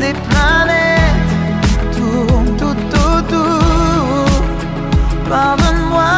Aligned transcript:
les 0.00 0.14
planètes 0.28 1.34
tournent 1.96 2.56
tout 2.56 2.80
autour. 3.14 4.26
Pardonne-moi 5.28 6.14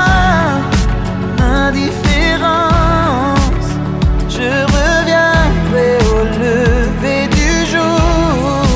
l'indifférence, 1.39 2.59
je 4.29 4.49
reviendrai 4.75 5.91
au 6.13 6.21
lever 6.43 7.23
du 7.39 7.51
jour. 7.73 8.67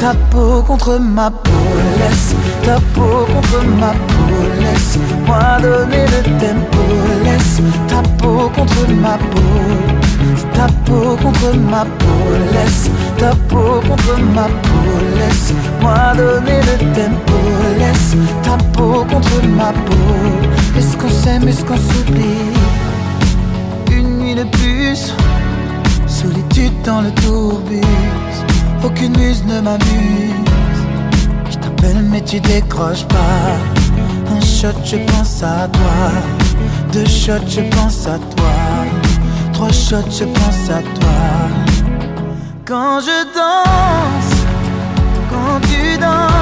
Ta 0.00 0.12
peau 0.30 0.62
contre 0.62 0.98
ma 0.98 1.30
peau, 1.30 1.50
laisse 1.98 2.34
ta 2.64 2.76
peau 2.94 3.26
contre 3.32 3.58
ma 3.80 3.92
peau, 4.08 4.34
laisse-moi 4.60 5.44
donner 5.62 6.06
le 6.14 6.22
tempo, 6.40 6.84
laisse 7.24 7.60
ta 7.88 8.00
peau 8.18 8.50
contre 8.54 8.82
ma 9.04 9.16
peau 9.18 10.01
ta 10.54 10.66
peau 10.84 11.16
contre 11.22 11.56
ma 11.70 11.84
peau, 11.84 12.24
laisse 12.52 12.90
ta 13.18 13.30
peau 13.48 13.80
contre 13.88 14.18
ma 14.34 14.46
peau, 14.46 14.92
laisse-moi 15.18 15.94
donner 16.16 16.60
le 16.60 16.76
tempo, 16.94 17.38
laisse 17.78 18.16
ta 18.42 18.56
peau 18.72 19.04
contre 19.10 19.46
ma 19.56 19.72
peau. 19.72 20.78
Est-ce 20.78 20.96
qu'on 20.96 21.10
s'aime, 21.10 21.48
est-ce 21.48 21.64
qu'on 21.64 21.76
s'oublie? 21.76 22.52
Une 23.90 24.18
nuit 24.18 24.34
de 24.34 24.44
plus, 24.44 25.14
solitude 26.06 26.72
dans 26.84 27.00
le 27.00 27.10
tourbus, 27.12 27.80
aucune 28.84 29.16
muse 29.16 29.44
ne 29.46 29.60
m'amuse. 29.60 30.42
Je 31.50 31.56
t'appelle 31.56 32.02
mais 32.10 32.22
tu 32.22 32.40
décroches 32.40 33.04
pas. 33.06 33.56
Un 34.34 34.40
shot, 34.40 34.78
je 34.84 34.96
pense 34.96 35.42
à 35.42 35.68
toi. 35.68 36.10
Deux 36.92 37.06
shots, 37.06 37.48
je 37.48 37.60
pense 37.76 38.06
à 38.06 38.18
toi 38.18 39.01
trois 39.62 39.72
shots, 39.72 40.10
je 40.10 40.24
pense 40.24 40.70
à 40.70 40.82
toi. 40.82 41.20
Quand 42.64 43.00
je 43.00 43.18
danse, 43.34 44.34
quand 45.30 45.60
tu 45.68 45.98
danses, 45.98 46.41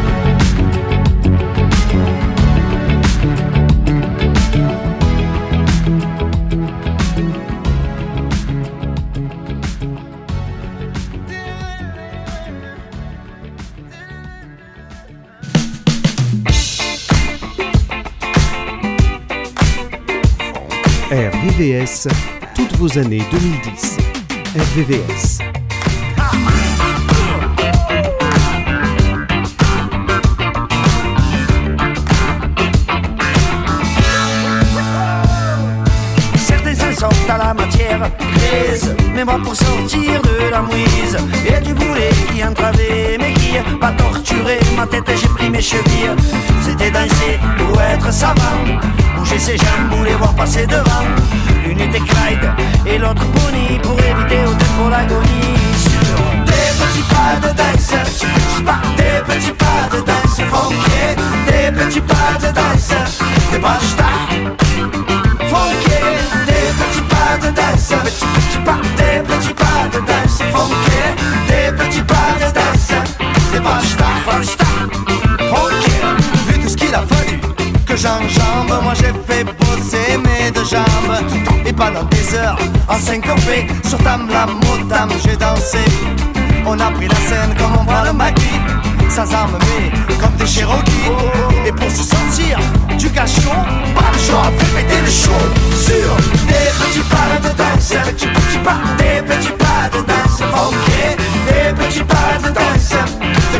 Toutes 22.55 22.75
vos 22.77 22.97
années 22.97 23.21
2010. 23.31 23.97
RVVS. 24.55 25.37
Sortent 36.97 37.29
à 37.29 37.37
la 37.37 37.53
matière 37.53 37.99
grise, 38.19 38.95
mais 39.13 39.23
moi 39.23 39.39
pour 39.43 39.55
sortir 39.55 40.21
de 40.21 40.49
la 40.49 40.61
mouise, 40.61 41.17
et 41.45 41.61
du 41.63 41.73
boulet 41.75 42.09
qui 42.31 42.43
entravait 42.43 43.17
mes 43.19 43.33
quilles, 43.33 43.79
pas 43.79 43.91
torturer 43.91 44.59
ma 44.75 44.87
tête, 44.87 45.03
j'ai 45.15 45.27
pris 45.27 45.49
mes 45.49 45.61
chevilles. 45.61 46.15
C'était 46.63 46.91
danser 46.91 47.39
ou 47.71 47.79
être 47.79 48.11
savant 48.11 48.91
bouger 49.21 49.39
ses 49.39 49.57
jambes 49.57 49.99
ou 49.99 50.03
les 50.03 50.15
voir 50.15 50.33
passer 50.35 50.65
devant. 50.65 51.50
L'une 51.71 51.79
était 51.79 51.99
Clyde 51.99 52.51
et 52.85 52.97
l'autre 52.97 53.23
pour 53.81 53.97
éviter 53.97 54.43
au 54.45 54.89
l'agonie. 54.89 55.55
Sur 55.77 56.17
des 56.43 56.67
petits 56.81 57.07
pas 57.07 57.47
de 57.47 57.53
danse, 57.55 57.93
des 58.97 59.21
petits 59.25 59.53
pas 59.53 59.87
de 59.89 60.01
danse 60.01 60.41
funky, 60.51 61.15
des 61.47 61.71
petits 61.71 62.01
pas 62.01 62.33
de 62.41 62.51
danse, 62.53 62.93
des 63.53 63.59
pas 63.59 63.79
funky, 65.47 65.95
des 66.45 66.67
petits 66.75 67.05
pas 67.07 67.37
de 67.37 67.49
danse, 67.55 67.93
petits 68.03 68.63
pas, 68.65 68.79
des 68.97 69.21
petits 69.21 69.53
pas 69.53 69.87
de 69.93 69.99
danse 70.05 70.41
funky, 70.51 70.99
des 71.47 71.71
petits 71.71 72.01
pas 72.01 72.31
de 72.37 72.49
danse, 72.53 72.91
des 73.53 73.61
pas 73.61 73.79
funky. 74.25 74.57
Vu 76.47 76.59
tout 76.59 76.67
ce 76.67 76.75
qu'il 76.75 76.93
a 76.93 76.99
fallu 76.99 77.50
que 77.91 77.97
j'enjambe, 77.97 78.83
moi 78.83 78.93
j'ai 78.95 79.13
fait 79.27 79.43
bosser 79.43 80.17
mes 80.17 80.51
deux 80.51 80.63
jambes. 80.63 81.15
Et 81.65 81.73
pendant 81.73 82.03
des 82.03 82.35
heures, 82.35 82.57
en 82.87 82.97
syncopé, 82.97 83.67
sur 83.87 83.97
Tam 83.99 84.29
la 84.29 84.45
Motam, 84.45 85.09
j'ai 85.23 85.35
dansé. 85.35 85.79
On 86.65 86.79
a 86.79 86.91
pris 86.91 87.07
la 87.07 87.15
scène 87.15 87.53
comme 87.57 87.73
on 87.79 87.83
voit 87.83 88.05
le 88.05 88.13
maquis, 88.13 88.59
sans 89.09 89.33
armes 89.33 89.57
mais 89.59 89.91
comme 90.19 90.35
des 90.37 90.45
Cherokees. 90.45 91.11
Et 91.65 91.71
pour 91.71 91.89
se 91.89 92.03
sortir 92.03 92.59
du 92.97 93.09
cachot, 93.09 93.61
pas 93.95 94.11
le 94.13 94.19
choix, 94.19 94.51
fait 94.57 94.83
péter 94.83 95.01
le 95.01 95.11
show. 95.11 95.41
Sur 95.85 96.15
des 96.47 96.71
petits 96.79 97.07
pas 97.09 97.49
de 97.49 97.53
danse, 97.55 97.89
des 97.89 98.11
petits 98.13 98.57
pas, 98.63 98.79
des 98.97 99.21
petits 99.21 99.57
pas 99.63 99.89
de 99.91 100.01
danse, 100.05 100.41
ok, 100.41 101.17
des 101.47 101.83
petits 101.83 102.03
pas 102.03 102.37
de 102.41 102.53
danse. 102.53 102.93
des 103.51 103.59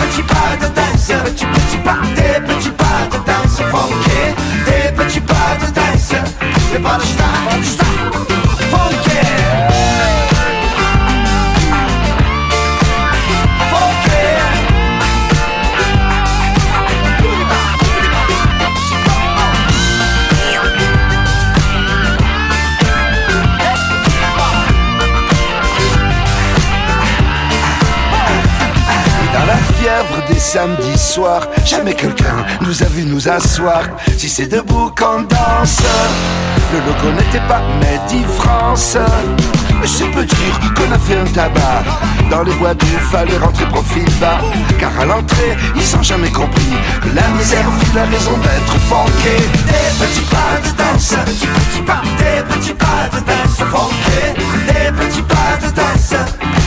petits 0.00 0.22
pas 0.22 0.56
de 0.60 0.74
danse, 0.74 1.12
petits 1.24 1.46
petits 1.46 1.76
pas, 1.84 1.98
des 2.16 2.40
petits 2.46 2.70
pas 2.70 3.06
de 3.10 3.18
danse, 3.24 3.60
faut 3.70 3.92
des 4.66 4.92
petits 4.92 5.20
pas 5.20 5.56
de 5.60 5.66
danse, 5.72 6.14
pas 6.82 6.98
le 6.98 7.04
star, 7.04 7.89
samedis 30.50 30.98
soirs. 30.98 31.46
Jamais 31.64 31.94
quelqu'un 31.94 32.44
nous 32.62 32.82
a 32.82 32.86
vu 32.86 33.04
nous 33.04 33.28
asseoir. 33.28 33.82
Si 34.18 34.28
c'est 34.28 34.46
debout 34.46 34.90
qu'on 34.98 35.22
danse, 35.22 35.78
le 36.72 36.78
logo 36.86 37.14
n'était 37.16 37.46
pas 37.46 37.62
Made 37.80 38.24
France. 38.36 38.96
Mais 39.80 39.86
c'est 39.86 40.10
peu 40.10 40.24
dire 40.24 40.54
qu'on 40.74 40.92
a 40.92 40.98
fait 40.98 41.18
un 41.18 41.30
tabac. 41.32 41.84
Dans 42.30 42.42
les 42.42 42.52
bois 42.54 42.74
il 42.82 42.98
fallait 43.12 43.38
rentrer 43.38 43.64
profil 43.66 44.04
bas. 44.20 44.40
Car 44.80 44.90
à 45.00 45.04
l'entrée, 45.04 45.56
ils 45.76 45.96
ont 45.96 46.02
jamais 46.02 46.30
compris 46.30 46.74
que 47.02 47.14
la 47.14 47.28
misère 47.38 47.66
fut 47.78 47.94
la 47.94 48.04
raison 48.06 48.36
d'être 48.44 48.76
funké. 48.88 49.36
Des 49.70 49.90
petits 50.00 50.26
pas 50.34 50.54
de 50.64 50.70
danse, 50.80 51.10
des 51.26 51.46
petits 51.46 51.84
pas, 51.86 52.02
des 52.18 52.42
petits 52.52 52.74
pas 52.74 53.06
de 53.12 53.20
danse 53.30 53.60
funké. 53.70 54.20
Des 54.66 54.90
petits 54.98 55.22
pas 55.22 55.54
de 55.62 55.70
danse, 55.78 56.14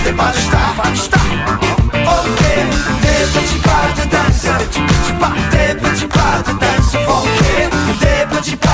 des 0.06 0.14
pas 0.14 0.32
de 0.32 0.38
star, 0.38 0.74
pas 0.78 0.90
de 0.90 0.96
star. 0.96 1.24
Des 3.24 3.40
petits 3.40 3.60
pas 3.60 3.88
de 3.96 4.10
danse, 4.10 4.44
des 4.44 4.82
petits 4.82 5.14
pas, 5.20 5.32
des 5.52 5.76
petits 5.76 6.08
pas 6.08 6.42
de 6.46 6.52
danse 6.60 6.98
funké. 7.06 7.70
Des 8.00 8.36
petits 8.36 8.56
pas 8.56 8.74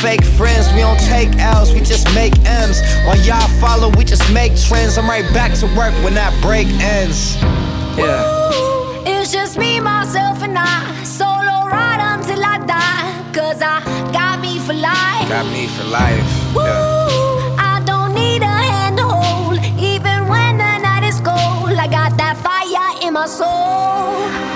Fake 0.00 0.24
friends, 0.24 0.72
we 0.72 0.80
don't 0.80 0.98
take 0.98 1.28
L's, 1.36 1.74
we 1.74 1.80
just 1.80 2.06
make 2.14 2.32
M's. 2.46 2.80
While 3.04 3.18
y'all 3.18 3.46
follow, 3.60 3.90
we 3.98 4.04
just 4.04 4.32
make 4.32 4.56
trends. 4.56 4.96
I'm 4.96 5.06
right 5.06 5.30
back 5.34 5.52
to 5.58 5.66
work 5.76 5.92
when 6.02 6.14
that 6.14 6.32
break 6.40 6.66
ends. 6.80 7.36
Yeah. 7.98 8.24
Ooh, 8.24 9.02
it's 9.04 9.30
just 9.30 9.58
me, 9.58 9.78
myself, 9.78 10.42
and 10.42 10.56
I. 10.56 11.04
Solo 11.04 11.68
ride 11.68 12.00
until 12.00 12.42
I 12.42 12.64
die. 12.64 13.32
Cause 13.34 13.60
I 13.60 13.84
got 14.10 14.40
me 14.40 14.58
for 14.60 14.72
life. 14.72 15.28
Got 15.28 15.44
me 15.52 15.66
for 15.66 15.84
life. 15.84 16.24
Yeah. 16.54 17.58
I 17.58 17.82
don't 17.84 18.14
need 18.14 18.40
a 18.40 18.46
hand 18.46 18.96
to 18.96 19.04
hold. 19.04 19.58
Even 19.78 20.28
when 20.28 20.56
the 20.56 20.78
night 20.78 21.04
is 21.04 21.20
cold, 21.20 21.76
I 21.76 21.86
got 21.86 22.16
that 22.16 22.38
fire 22.38 23.06
in 23.06 23.12
my 23.12 23.26
soul. 23.26 24.49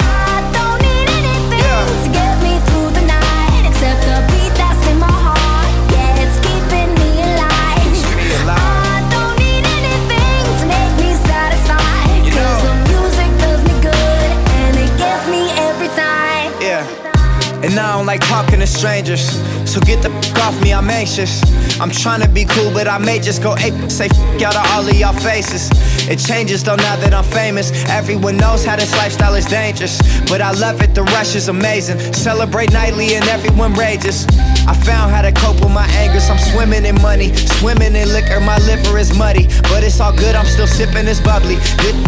To 18.65 18.79
strangers. 18.79 19.25
So 19.71 19.81
get 19.81 20.03
the 20.03 20.11
f 20.11 20.39
off 20.39 20.63
me, 20.63 20.73
I'm 20.73 20.89
anxious. 20.89 21.43
I'm 21.81 21.91
trying 21.91 22.21
to 22.23 22.29
be 22.29 22.45
cool, 22.45 22.71
but 22.73 22.87
I 22.89 22.99
may 22.99 23.19
just 23.19 23.43
go 23.43 23.57
ape. 23.59 23.75
Say 23.91 24.07
f 24.07 24.43
out 24.43 24.57
of 24.57 24.65
all 24.73 24.89
of 24.89 24.95
y'all 24.95 25.13
faces. 25.13 25.71
It 26.09 26.19
changes 26.19 26.63
though 26.63 26.77
now 26.77 26.97
that 26.97 27.13
I'm 27.13 27.25
famous. 27.25 27.73
Everyone 27.89 28.37
knows 28.37 28.65
how 28.65 28.77
this 28.77 28.93
lifestyle 28.97 29.35
is 29.35 29.47
dangerous. 29.47 29.99
But 30.29 30.41
I 30.41 30.53
love 30.53 30.81
it, 30.83 30.95
the 30.95 31.03
rush 31.03 31.35
is 31.35 31.49
amazing. 31.49 31.99
Celebrate 32.13 32.73
nightly 32.73 33.15
and 33.17 33.25
everyone 33.27 33.75
rages. 33.75 34.27
I 34.67 34.73
found 34.73 35.13
how 35.13 35.21
to 35.21 35.33
cope 35.33 35.61
with 35.61 35.73
my 35.73 35.87
angers. 35.93 36.29
I'm 36.31 36.39
swimming 36.39 36.85
in 36.87 37.01
money, 37.03 37.35
swimming 37.61 37.95
in 37.95 38.09
liquor. 38.13 38.41
My 38.41 38.59
liver 38.59 38.97
is 38.99 39.17
muddy, 39.17 39.47
but 39.69 39.85
it's 39.85 40.01
all 40.01 40.13
good. 40.13 40.35
I'm 40.35 40.47
still 40.47 40.67
sipping 40.67 41.05
this 41.05 41.21
bubbly. 41.21 41.57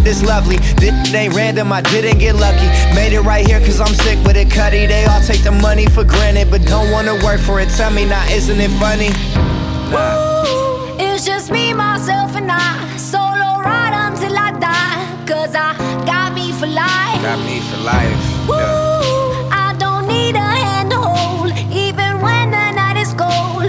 This 0.03 0.19
is 0.19 0.23
lovely. 0.23 0.57
This 0.81 1.13
ain't 1.13 1.35
random. 1.35 1.73
I 1.73 1.83
didn't 1.83 2.19
get 2.19 2.35
lucky. 2.37 2.69
Made 2.95 3.13
it 3.13 3.21
right 3.21 3.47
here 3.47 3.61
cause 3.61 3.81
I'm 3.81 3.95
sick 3.95 4.19
with 4.25 4.37
it, 4.37 4.51
cutty. 4.51 4.87
They 4.87 5.05
all 5.05 5.21
take 5.21 5.43
the 5.43 5.53
money 5.53 5.87
for 5.87 6.05
granted, 6.05 6.51
but 6.51 6.63
don't 6.65 6.91
wanna 6.91 7.15
work 7.25 7.41
for 7.41 7.61
it. 7.61 7.69
Tell 7.77 7.91
me 7.91 8.07
now, 8.07 8.25
isn't 8.31 8.59
it 8.59 8.71
funny? 8.81 9.11
Nah. 9.91 10.17
Ooh, 10.17 10.97
it's 10.99 11.25
just 11.25 11.51
me, 11.51 11.75
myself, 11.75 12.35
and 12.37 12.51
I. 12.51 12.97
Solo 12.97 13.61
ride 13.61 13.95
until 13.95 14.37
I 14.37 14.53
die. 14.59 15.25
Cause 15.27 15.55
I 15.55 15.77
got 16.07 16.33
me 16.35 16.53
for 16.53 16.67
life. 16.67 17.21
Got 17.23 17.39
me 17.45 17.61
for 17.61 17.77
life. 17.83 18.49
Yeah. 18.49 18.86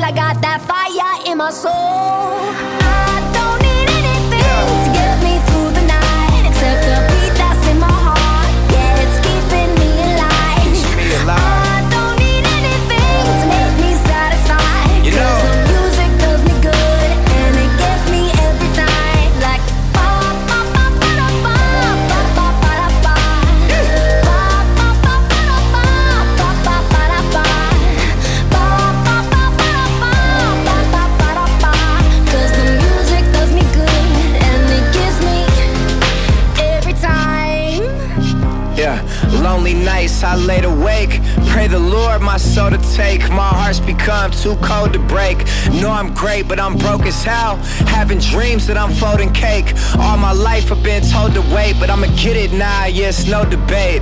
I 0.08 0.12
got 0.12 0.42
that 0.42 0.62
fire 0.62 1.30
in 1.30 1.38
my 1.38 1.50
soul. 1.52 2.76
Pray 41.68 41.80
the 41.80 41.90
Lord 41.90 42.22
my 42.22 42.38
soul 42.38 42.70
to 42.70 42.78
take. 42.96 43.30
My 43.30 43.50
heart's 43.50 43.82
become 43.82 44.32
too 44.32 44.56
cold 44.62 44.94
to 44.94 45.00
break. 45.00 45.38
Know 45.82 45.92
I'm 45.92 46.14
great, 46.14 46.48
but 46.48 46.62
I'm 46.62 46.78
broke 46.78 47.06
as 47.06 47.22
hell. 47.26 47.58
Having 47.98 48.20
dreams 48.20 48.68
that 48.68 48.78
I'm 48.78 48.94
folding 48.94 49.34
cake. 49.34 49.74
All 50.00 50.16
my 50.16 50.32
life 50.32 50.72
I've 50.72 50.82
been 50.82 51.04
told 51.04 51.34
to 51.34 51.42
wait, 51.54 51.76
but 51.78 51.90
I'ma 51.90 52.08
get 52.16 52.38
it 52.38 52.54
now. 52.54 52.86
Yes, 52.86 53.28
no 53.28 53.44
debate. 53.44 54.02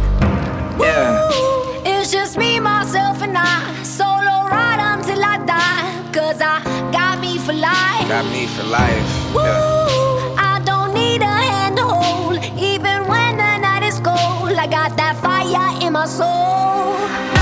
Yeah. 0.78 1.28
Woo, 1.32 1.82
it's 1.86 2.12
just 2.12 2.38
me, 2.38 2.60
myself, 2.60 3.24
and 3.24 3.36
I. 3.36 3.82
Solo 3.82 4.36
ride 4.54 4.82
until 4.94 5.24
I 5.24 5.38
die. 5.46 6.12
Cause 6.14 6.42
I 6.42 6.62
got 6.92 7.20
me 7.20 7.40
for 7.40 7.54
life. 7.54 8.08
Got 8.08 8.26
me 8.26 8.46
for 8.46 8.64
life. 8.64 9.08
Woo, 9.34 9.42
yeah. 9.42 10.54
I 10.54 10.62
don't 10.64 10.94
need 10.94 11.24
a 11.24 11.36
hand 11.50 11.78
to 11.78 11.86
hold. 11.86 12.38
Even 12.60 13.08
when 13.08 13.38
the 13.38 13.58
night 13.58 13.82
is 13.82 14.00
cold, 14.02 14.54
I 14.54 14.68
got 14.68 14.96
that 14.98 15.16
fire 15.18 15.82
in 15.82 15.94
my 15.94 16.06
soul. 16.06 17.35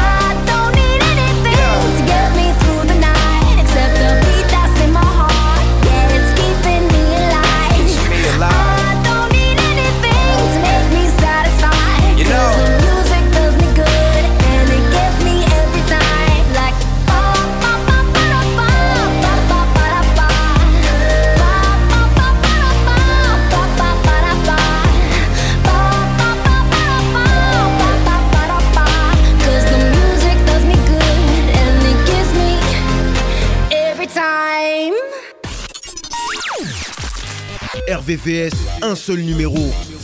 RVVS, 38.04 38.54
un 38.82 38.96
seul 38.96 39.22
numéro 39.22 39.56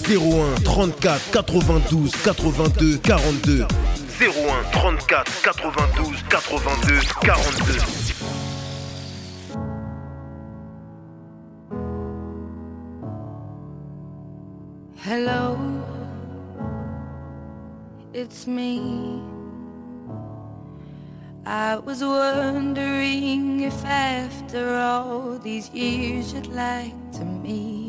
01 0.08 0.56
34 0.64 1.44
92 1.52 2.12
82 2.26 2.98
42 3.04 3.68
01 4.20 4.64
34 4.72 5.26
92 5.44 6.16
82 6.30 7.14
42 7.14 8.16
Hello, 15.04 15.58
it's 18.14 18.48
me. 18.48 19.22
I 21.46 21.78
was 21.78 22.02
wondering 22.02 23.62
if 23.62 23.84
after 23.84 24.76
all 24.76 25.38
these 25.40 25.70
years 25.72 26.32
you'd 26.34 26.48
like 26.48 26.94
to 27.14 27.26
meet 27.26 27.89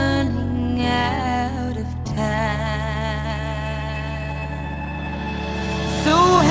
to 6.11 6.50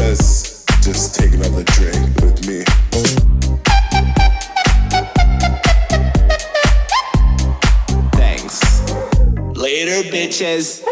says, 0.00 0.64
just 0.80 1.14
take 1.14 1.34
another 1.34 1.62
drink 1.64 2.16
with 2.22 2.46
me. 2.46 2.64
Thanks. 8.12 8.80
Later, 9.54 10.08
bitches. 10.08 10.89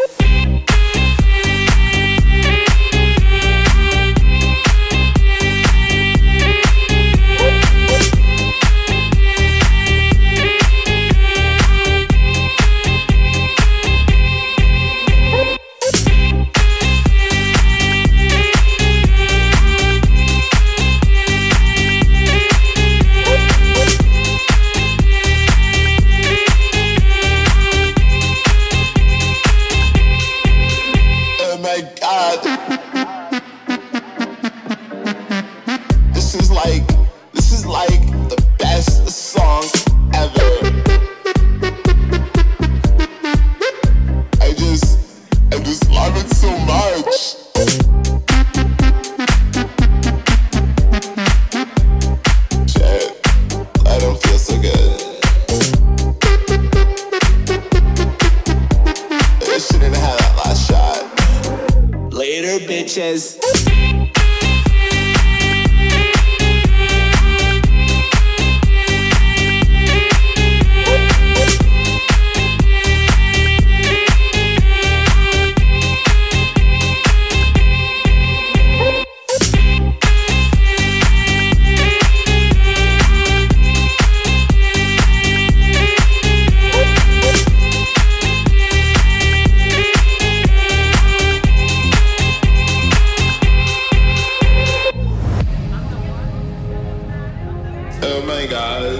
my 98.29 98.45
god, 98.45 98.99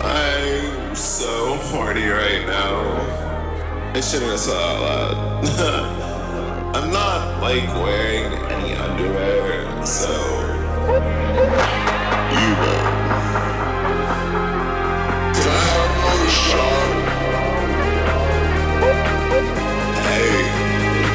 I'm 0.00 0.96
so 0.96 1.56
horny 1.68 2.06
right 2.06 2.46
now. 2.46 2.80
I 3.92 4.00
shouldn't 4.00 4.30
have 4.30 4.40
said 4.40 4.54
that. 4.54 5.14
I'm 6.74 6.90
not 6.90 7.42
like 7.42 7.68
wearing 7.84 8.32
any 8.56 8.72
underwear, 8.72 9.84
so 9.84 10.10
you 12.40 12.50
will. 12.60 12.84
Cause 15.34 15.46
I 15.46 15.58
have 15.68 15.92
no 16.06 16.14
shot. 16.44 16.92
Hey, 20.08 20.32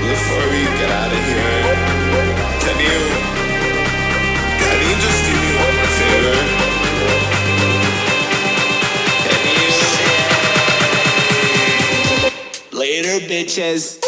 before 0.06 0.46
we 0.54 0.62
get 0.78 0.92
out 1.02 1.12
of 1.18 1.22
here, 1.30 1.62
can 2.62 2.78
you 2.88 3.00
can 4.62 4.78
you 4.86 4.94
just 5.02 5.20
do 5.26 5.34
me 5.34 5.50
one 5.58 5.78
favor? 5.98 6.59
bitches. 13.28 13.99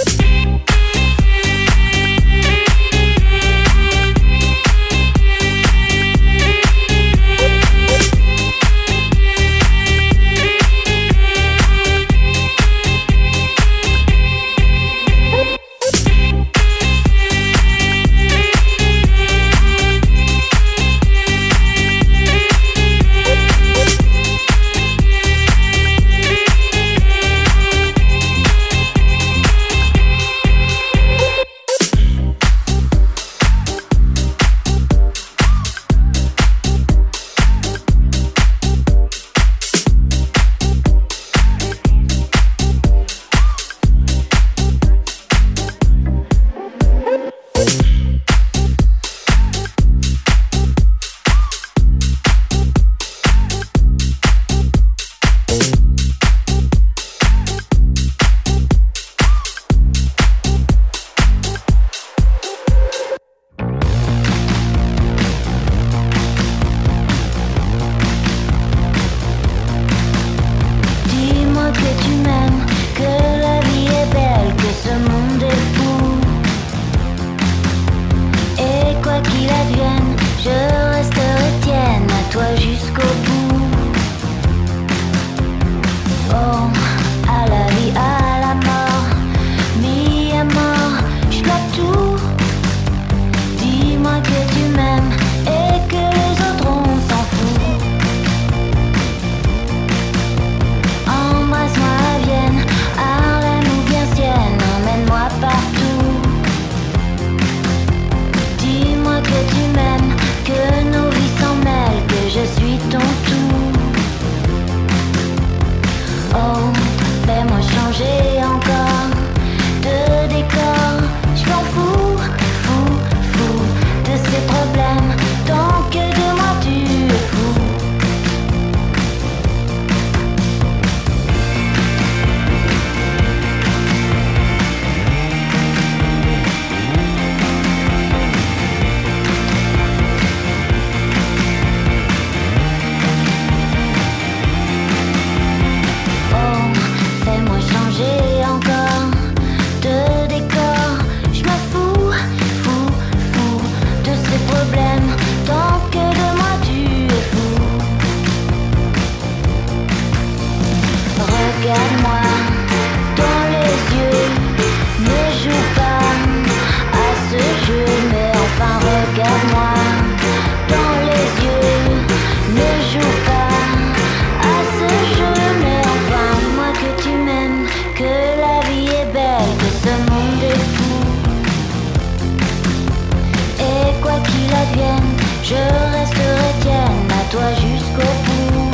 toi 187.32 187.54
jusqu'au 187.54 188.13
bout. 188.26 188.72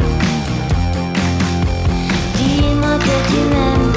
Dis-moi 2.37 2.97
que 2.97 3.15
tu 3.29 3.39
m'aimes, 3.51 3.93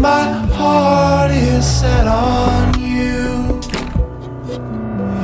My 0.00 0.32
heart 0.54 1.30
is 1.30 1.66
set 1.66 2.06
on 2.08 2.80
you. 2.80 3.60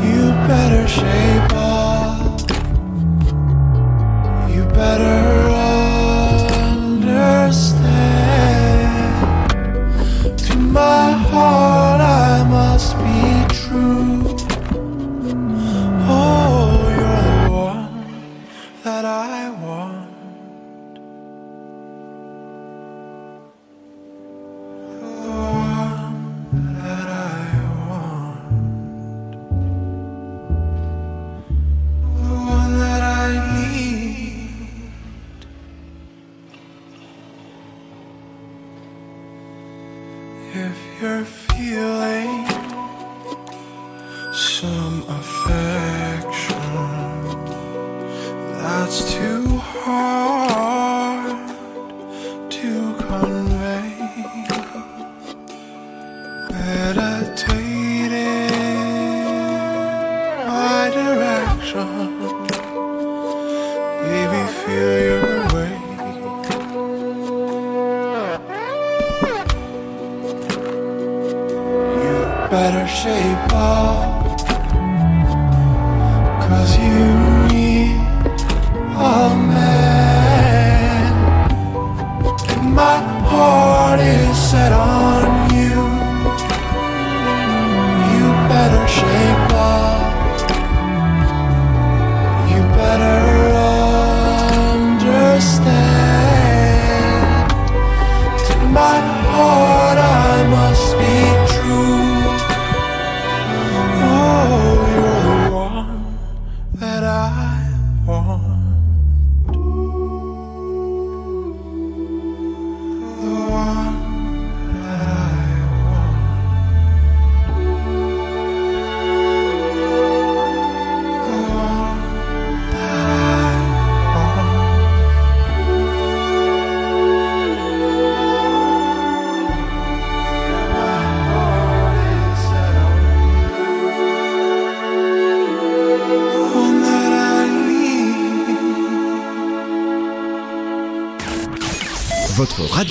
You 0.05 0.33
better 0.47 0.87
shape 0.87 1.53
up. 1.55 2.41
You 4.51 4.67
better. 4.67 5.36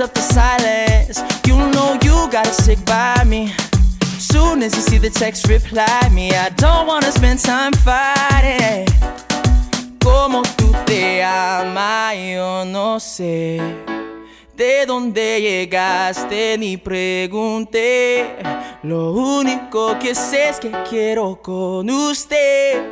up 0.00 0.14
the 0.14 0.20
silence. 0.20 1.20
You 1.46 1.56
know 1.56 1.98
you 2.02 2.28
gotta 2.30 2.52
stick 2.52 2.84
by 2.84 3.24
me. 3.24 3.52
Soon 4.18 4.62
as 4.62 4.74
you 4.74 4.80
see 4.80 4.98
the 4.98 5.10
text, 5.10 5.48
reply 5.48 6.08
me. 6.12 6.30
I 6.32 6.48
don't 6.50 6.86
wanna 6.86 7.12
spend 7.12 7.40
time 7.40 7.72
fighting. 7.72 8.86
Como 10.02 10.42
tú 10.56 10.72
te 10.86 11.22
amas, 11.22 12.14
yo 12.16 12.64
no 12.64 12.98
sé. 12.98 13.60
De 14.56 14.86
dónde 14.86 15.40
llegaste 15.40 16.56
ni 16.58 16.76
pregunté. 16.76 18.36
Lo 18.82 19.12
único 19.12 19.98
que 19.98 20.14
sé 20.14 20.48
es 20.48 20.58
que 20.58 20.70
quiero 20.88 21.40
con 21.42 21.90
usted. 21.90 22.82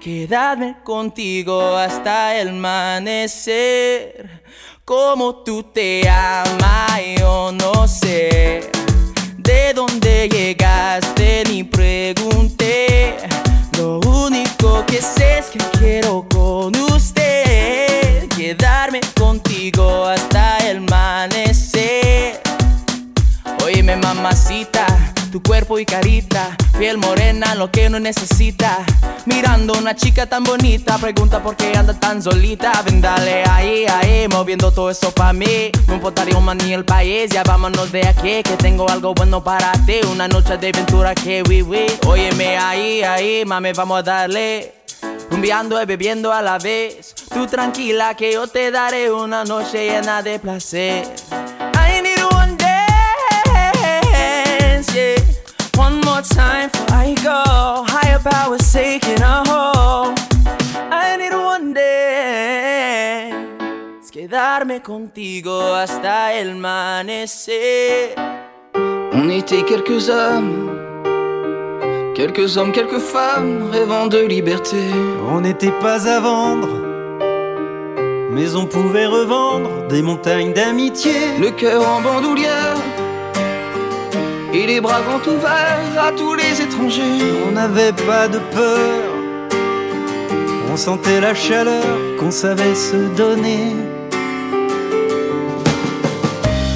Quedarme 0.00 0.76
contigo 0.82 1.76
hasta 1.76 2.34
el 2.36 2.48
amanecer. 2.48 4.40
Como 4.84 5.36
tú 5.44 5.62
te 5.62 6.08
amas, 6.08 7.00
yo 7.18 7.52
no 7.52 7.86
sé. 7.86 8.70
De 9.38 9.72
dónde 9.74 10.28
llegaste 10.28 11.44
ni 11.48 11.64
pregunté. 11.64 13.16
Lo 13.78 14.00
único 14.00 14.84
que 14.86 15.00
sé 15.00 15.38
es 15.38 15.46
que 15.46 15.58
quiero 15.78 16.26
con 16.28 16.74
usted. 16.76 18.28
Quedarme 18.28 19.00
contigo 19.16 20.06
hasta 20.06 20.58
el 20.68 20.78
amanecer. 20.78 22.40
Óyeme, 23.64 23.96
mamacita, 23.96 24.86
tu 25.30 25.42
cuerpo 25.42 25.78
y 25.78 25.86
carita, 25.86 26.56
piel 26.78 26.98
morena, 26.98 27.54
lo 27.54 27.70
que 27.70 27.86
uno 27.86 28.00
necesita. 28.00 28.78
Mirando 29.26 29.74
una 29.74 29.94
chica 29.94 30.26
tan 30.26 30.42
bonita, 30.42 30.98
pregunta 30.98 31.42
por 31.42 31.56
qué 31.56 31.76
anda 31.76 31.94
tan 31.94 32.22
solita. 32.22 32.82
Ven, 32.82 33.00
dale 33.00 33.44
ahí, 33.48 33.86
ahí, 33.86 34.26
moviendo 34.28 34.72
todo 34.72 34.90
eso 34.90 35.12
pa' 35.12 35.32
mí. 35.32 35.70
No 35.86 35.94
importaría 35.94 36.36
un 36.36 36.50
ni 36.58 36.72
el 36.72 36.84
país, 36.84 37.30
ya 37.30 37.42
vámonos 37.44 37.92
de 37.92 38.06
aquí, 38.06 38.42
que 38.42 38.56
tengo 38.58 38.88
algo 38.90 39.14
bueno 39.14 39.42
para 39.42 39.72
ti. 39.86 40.00
Una 40.10 40.26
noche 40.26 40.56
de 40.56 40.68
aventura 40.68 41.14
que 41.14 41.42
we. 41.42 41.86
Óyeme 42.06 42.56
ahí, 42.58 43.02
ahí, 43.02 43.44
mami, 43.44 43.72
vamos 43.72 44.00
a 44.00 44.02
darle. 44.02 44.74
Rumbeando 45.30 45.80
y 45.80 45.86
bebiendo 45.86 46.32
a 46.32 46.42
la 46.42 46.58
vez. 46.58 47.14
Tú 47.32 47.46
tranquila 47.46 48.16
que 48.16 48.32
yo 48.32 48.48
te 48.48 48.70
daré 48.70 49.12
una 49.12 49.44
noche 49.44 49.90
llena 49.90 50.22
de 50.22 50.40
placer. 50.40 51.06
More 56.20 56.28
time 56.28 56.68
before 56.70 56.86
I 56.92 57.14
go. 57.22 57.42
Higher 57.86 58.18
powers 58.18 58.72
taking 58.72 59.22
a 59.22 59.42
hold. 59.46 60.18
I 60.92 61.16
need 61.16 61.32
one 61.32 61.72
dance. 61.72 63.40
Quedarme 64.10 64.82
contigo 64.82 65.74
hasta 65.74 66.34
el 66.34 66.50
amanecer. 66.50 68.14
On 69.12 69.28
était 69.30 69.62
quelques 69.64 70.08
hommes, 70.08 70.70
quelques 72.14 72.56
hommes, 72.56 72.72
quelques 72.72 72.98
femmes 73.00 73.70
rêvant 73.70 74.06
de 74.06 74.18
liberté. 74.18 74.90
On 75.28 75.40
n'était 75.40 75.78
pas 75.80 76.06
à 76.08 76.20
vendre, 76.20 76.68
mais 78.30 78.54
on 78.56 78.66
pouvait 78.66 79.06
revendre 79.06 79.86
des 79.88 80.02
montagnes 80.02 80.52
d'amitié. 80.52 81.38
Le 81.38 81.50
cœur 81.50 81.86
en 81.88 82.02
bandoulière 82.02 82.76
et 84.52 84.66
les 84.66 84.80
bras 84.80 85.00
grands 85.02 85.32
ouverts 85.32 86.04
à 86.08 86.12
tous 86.12 86.34
les 86.34 86.60
étrangers. 86.60 87.32
On 87.48 87.52
n'avait 87.52 87.92
pas 87.92 88.28
de 88.28 88.38
peur, 88.38 89.02
on 90.72 90.76
sentait 90.76 91.20
la 91.20 91.34
chaleur 91.34 91.96
qu'on 92.18 92.30
savait 92.30 92.74
se 92.74 92.96
donner. 93.16 93.74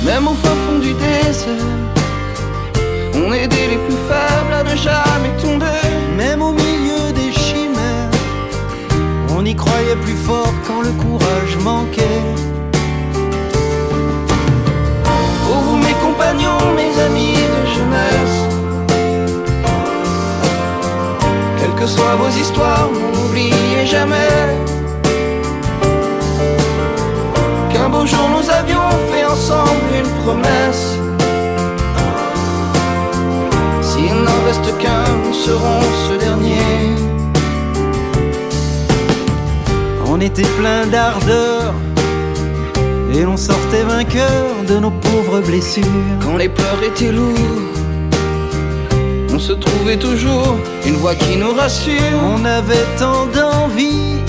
Même 0.04 0.28
au 0.28 0.34
fin 0.34 0.56
fond 0.66 0.78
du 0.80 0.92
désert, 0.92 1.74
on 3.14 3.32
aidait 3.32 3.68
les 3.70 3.78
plus 3.86 4.00
faibles 4.08 4.52
à 4.52 4.62
ne 4.62 4.76
jamais 4.76 5.32
tomber. 5.40 5.64
Même 6.16 6.42
au 6.42 6.52
milieu 6.52 7.12
des 7.14 7.32
chimères, 7.32 8.10
on 9.36 9.44
y 9.44 9.54
croyait 9.56 9.96
plus 9.96 10.16
fort 10.26 10.52
quand 10.66 10.82
le 10.82 10.90
courage 11.02 11.56
manquait. 11.62 12.22
Oh 15.50 15.60
vous 15.64 15.76
mes 15.76 15.94
compagnons, 16.02 16.74
mes 16.76 17.00
amis 17.00 17.34
de 17.54 17.63
que 21.84 21.90
soient 21.90 22.16
vos 22.16 22.34
histoires, 22.42 22.88
n'oubliez 23.14 23.84
jamais. 23.86 24.36
Qu'un 27.70 27.88
beau 27.90 28.06
jour 28.06 28.26
nous 28.36 28.48
avions 28.50 28.88
fait 29.10 29.24
ensemble 29.24 29.90
une 30.00 30.12
promesse. 30.22 30.86
S'il 33.82 34.14
n'en 34.26 34.40
reste 34.46 34.78
qu'un, 34.78 35.06
nous 35.24 35.34
serons 35.34 35.82
ce 36.08 36.14
dernier. 36.26 36.72
On 40.06 40.20
était 40.20 40.50
plein 40.58 40.86
d'ardeur 40.86 41.74
et 43.12 43.22
l'on 43.24 43.36
sortait 43.36 43.82
vainqueur 43.82 44.46
de 44.66 44.76
nos 44.78 44.90
pauvres 44.90 45.40
blessures. 45.40 45.84
Quand 46.22 46.36
les 46.36 46.48
pleurs 46.48 46.82
étaient 46.82 47.12
lourds 47.12 47.83
On 49.34 49.38
se 49.40 49.52
trouvait 49.52 49.96
toujours 49.96 50.58
une 50.86 50.94
voix 50.94 51.16
qui 51.16 51.36
nous 51.36 51.52
rassure 51.52 52.20
On 52.22 52.44
avait 52.44 52.86
tant 52.96 53.26
d'envie 53.26 54.20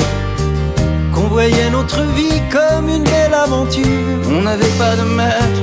qu'on 1.14 1.28
voyait 1.28 1.70
notre 1.70 2.02
vie 2.18 2.42
comme 2.52 2.90
une 2.90 3.04
belle 3.04 3.36
aventure. 3.36 3.86
On 4.32 4.42
n'avait 4.42 4.76
pas 4.80 4.96
de 4.96 5.04
maître 5.04 5.62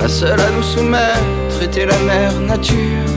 La 0.00 0.06
seule 0.06 0.38
à 0.38 0.50
nous 0.56 0.62
soumettre 0.62 1.62
était 1.62 1.84
la 1.84 1.98
mère 1.98 2.38
nature 2.38 3.10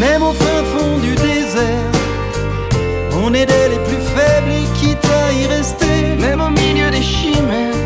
Même 0.00 0.24
au 0.24 0.32
fin 0.32 0.64
fond 0.72 0.98
du 0.98 1.14
désert, 1.14 1.92
on 3.22 3.32
aidait 3.34 3.68
les 3.68 3.78
plus 3.88 4.02
faibles 4.16 4.50
et 4.50 4.78
quitte 4.80 5.08
à 5.24 5.32
y 5.32 5.46
rester. 5.46 6.16
Même 6.18 6.40
au 6.40 6.50
milieu 6.50 6.90
des 6.90 7.02
chimères 7.02 7.76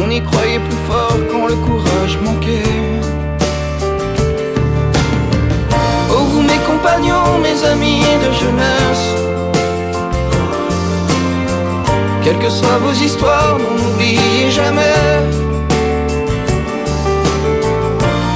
On 0.00 0.08
y 0.08 0.22
croyait 0.22 0.60
plus 0.60 0.82
fort 0.86 1.18
quand 1.32 1.48
le 1.48 1.56
courage 1.56 1.89
manquait 2.18 2.62
Oh 6.10 6.24
vous 6.30 6.42
mes 6.42 6.60
compagnons, 6.70 7.38
mes 7.42 7.64
amis 7.64 8.02
de 8.24 8.32
jeunesse. 8.32 9.06
Quelles 12.22 12.38
que 12.38 12.50
soient 12.50 12.78
vos 12.84 12.92
histoires, 12.92 13.58
n'oubliez 13.58 14.50
jamais 14.50 15.00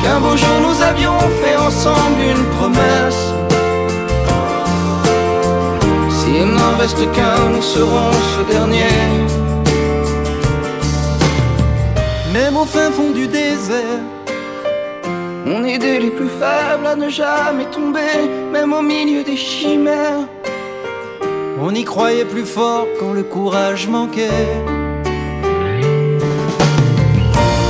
Qu'un 0.02 0.20
beau 0.20 0.36
jour 0.36 0.58
nous 0.66 0.82
avions 0.82 1.18
fait 1.40 1.56
ensemble 1.56 2.20
une 2.34 2.44
promesse. 2.56 3.24
S'il 6.10 6.46
n'en 6.46 6.76
reste 6.78 7.10
qu'un, 7.12 7.50
nous 7.54 7.62
serons 7.62 8.12
ce 8.32 8.52
dernier 8.52 9.23
Même 12.34 12.56
au 12.56 12.64
fin 12.64 12.90
fond 12.90 13.12
du 13.12 13.28
désert, 13.28 14.02
On 15.46 15.62
aidait 15.62 16.00
les 16.00 16.10
plus 16.10 16.32
faibles 16.40 16.84
à 16.84 16.96
ne 16.96 17.08
jamais 17.08 17.66
tomber, 17.66 18.16
même 18.52 18.72
au 18.72 18.82
milieu 18.82 19.22
des 19.22 19.36
chimères. 19.36 20.26
on 21.60 21.72
y 21.72 21.84
croyait 21.84 22.24
plus 22.24 22.44
fort 22.44 22.88
quand 22.98 23.12
le 23.12 23.22
courage 23.22 23.86
manquait. 23.86 24.48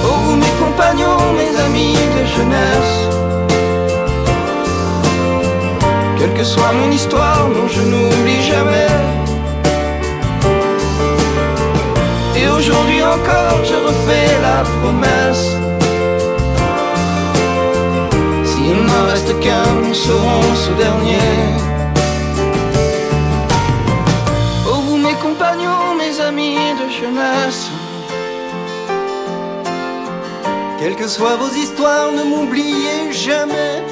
Oh 0.07 0.17
vous 0.25 0.37
mes 0.45 0.55
compagnons, 0.65 1.25
mes 1.41 1.53
amis 1.67 1.99
de 2.17 2.23
jeunesse 2.35 2.97
Quelle 6.19 6.33
que 6.33 6.45
soit 6.45 6.73
mon 6.73 6.91
histoire, 6.91 7.49
non 7.55 7.67
je 7.69 7.83
n'oublie 7.83 8.43
jamais 8.51 9.14
Et 12.45 12.49
aujourd'hui 12.49 13.03
encore 13.03 13.65
je 13.65 13.75
refais 13.75 14.31
la 14.43 14.63
promesse 14.79 15.47
S'il 18.45 18.77
n'en 18.85 19.05
reste 19.11 19.41
qu'un, 19.41 19.67
nous 19.83 19.95
serons 19.95 20.55
ce 20.55 20.73
dernier 20.73 21.31
Oh 24.69 24.81
vous 24.87 24.99
mes 24.99 25.15
compagnons, 25.15 25.95
mes 25.97 26.21
amis 26.21 26.59
de 26.81 26.87
jeunesse 27.01 27.71
Quelles 30.79 30.97
que 30.97 31.09
soient 31.09 31.37
vos 31.37 31.55
histoires, 31.57 32.13
ne 32.13 32.25
m'oubliez 32.25 33.11
jamais. 33.11 33.83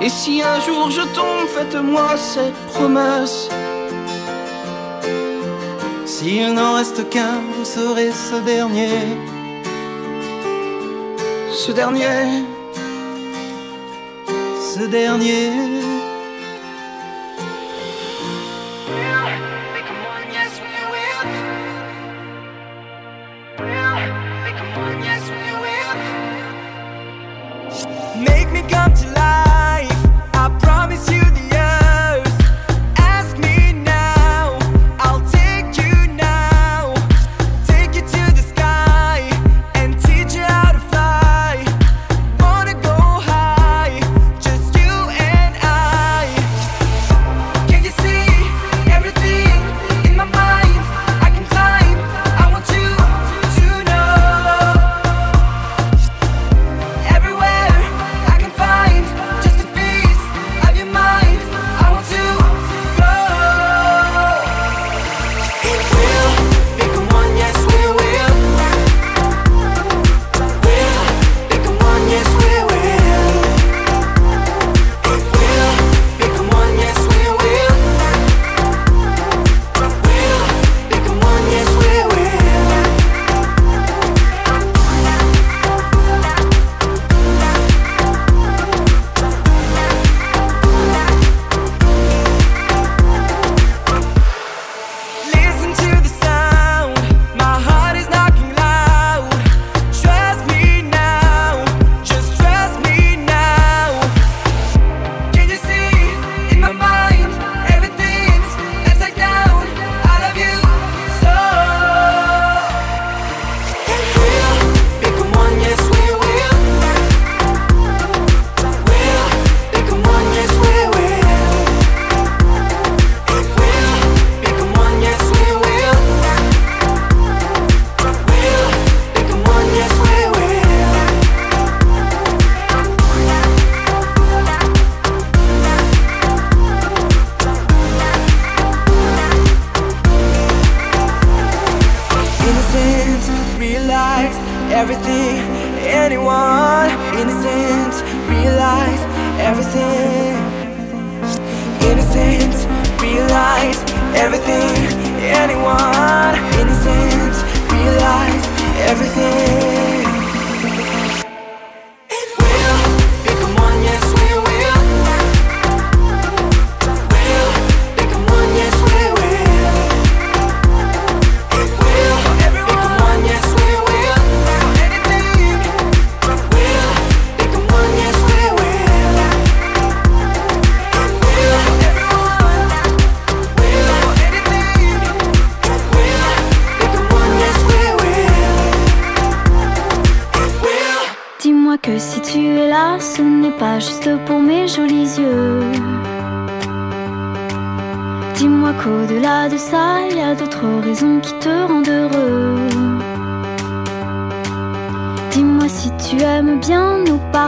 Et 0.00 0.08
si 0.08 0.42
un 0.42 0.58
jour 0.60 0.90
je 0.90 1.02
tombe, 1.14 1.46
faites-moi 1.54 2.16
cette 2.16 2.54
promesse. 2.72 3.50
S'il 6.22 6.54
n'en 6.54 6.74
reste 6.74 7.10
qu'un, 7.10 7.40
vous 7.52 7.64
serez 7.64 8.12
ce 8.12 8.36
dernier. 8.44 9.18
Ce 11.50 11.72
dernier. 11.72 12.44
Ce 14.72 14.84
dernier. 14.86 15.71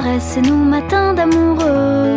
et 0.03 0.40
nos 0.40 0.57
matins 0.57 1.14
d'amoureux. 1.14 2.16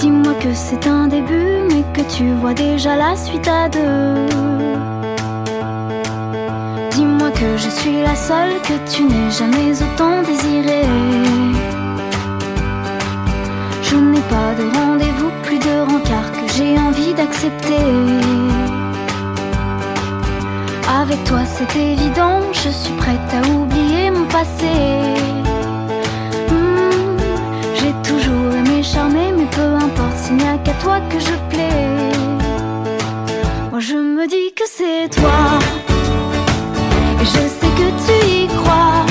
Dis-moi 0.00 0.34
que 0.40 0.54
c'est 0.54 0.86
un 0.86 1.08
début, 1.08 1.64
mais 1.68 1.84
que 1.92 2.02
tu 2.08 2.32
vois 2.34 2.54
déjà 2.54 2.94
la 2.96 3.16
suite 3.16 3.48
à 3.48 3.68
deux. 3.68 4.26
Dis-moi 6.92 7.30
que 7.32 7.56
je 7.56 7.70
suis 7.70 8.02
la 8.02 8.14
seule 8.14 8.54
que 8.62 8.76
tu 8.88 9.02
n'aies 9.02 9.32
jamais 9.32 9.72
autant 9.82 10.22
désirée. 10.22 10.86
Je 13.82 13.96
n'ai 13.96 14.24
pas 14.34 14.50
de 14.60 14.66
rendez-vous, 14.78 15.30
plus 15.42 15.58
de 15.58 15.74
rencard 15.90 16.30
que 16.30 16.52
j'ai 16.54 16.78
envie 16.78 17.14
d'accepter. 17.14 17.84
Avec 21.02 21.24
toi, 21.24 21.40
c'est 21.44 21.76
évident, 21.76 22.42
je 22.52 22.68
suis 22.68 22.94
prête 22.94 23.34
à 23.34 23.40
oublier 23.48 23.69
Hmm, 24.42 24.46
j'ai 27.74 27.92
toujours 28.02 28.54
aimé 28.56 28.82
charmer, 28.82 29.32
mais 29.36 29.44
peu 29.50 29.74
importe, 29.74 30.16
s'il 30.16 30.36
n'y 30.36 30.48
a 30.48 30.56
qu'à 30.56 30.72
toi 30.82 30.98
que 31.10 31.18
je 31.18 31.34
plais. 31.50 31.68
Moi 33.70 33.80
je 33.80 33.96
me 33.96 34.26
dis 34.26 34.50
que 34.56 34.64
c'est 34.66 35.10
toi, 35.10 35.58
et 37.20 37.24
je 37.24 37.42
sais 37.58 37.72
que 37.80 37.88
tu 38.06 38.16
y 38.26 38.46
crois. 38.46 39.04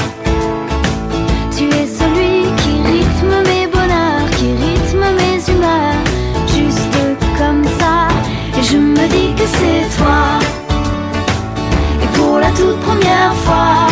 Tu 1.55 1.65
es 1.65 1.85
celui 1.85 2.47
qui 2.61 2.73
rythme 2.91 3.35
mes 3.49 3.67
bonheurs, 3.67 4.29
qui 4.35 4.47
rythme 4.65 5.05
mes 5.21 5.37
humeurs, 5.53 6.01
juste 6.47 6.97
comme 7.37 7.65
ça. 7.79 8.07
Et 8.59 8.63
je 8.63 8.77
me 8.77 9.07
dis 9.09 9.35
que 9.35 9.47
c'est 9.57 9.83
toi, 9.95 10.39
et 12.01 12.07
pour 12.17 12.39
la 12.39 12.49
toute 12.49 12.79
première 12.79 13.35
fois. 13.45 13.88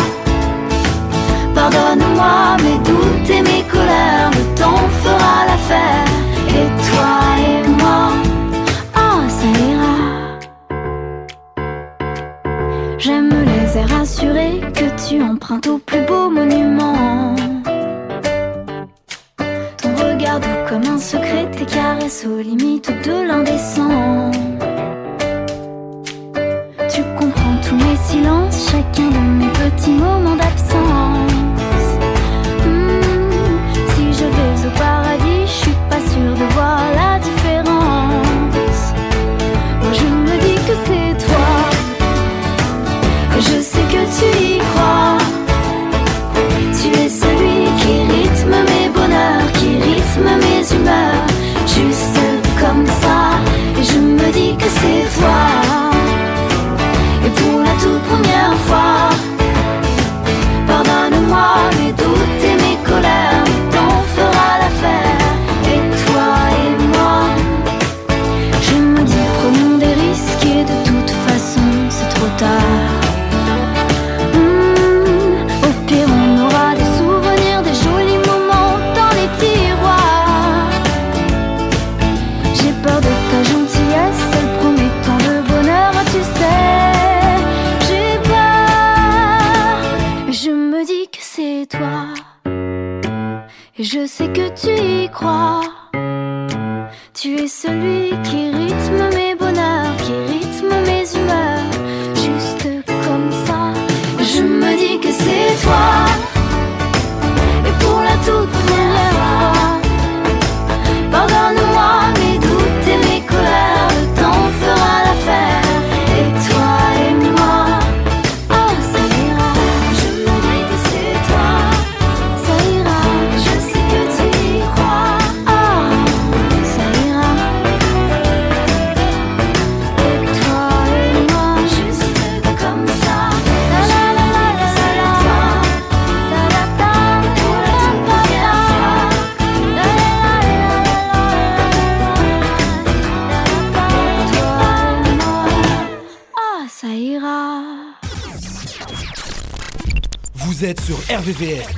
RVVS 151.28 151.68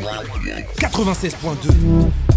96.2. 0.78 2.29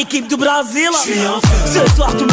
à 0.00 0.02
l'équipe 0.02 0.26
du 0.28 0.36
Brésil. 0.36 0.88
Ce 1.66 1.94
soir 1.94 2.16
tout 2.16 2.29